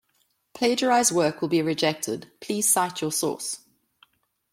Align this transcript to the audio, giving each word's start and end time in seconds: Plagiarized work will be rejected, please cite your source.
Plagiarized 0.55 1.11
work 1.11 1.41
will 1.43 1.47
be 1.47 1.61
rejected, 1.61 2.31
please 2.39 2.67
cite 2.67 3.01
your 3.01 3.11
source. 3.11 3.59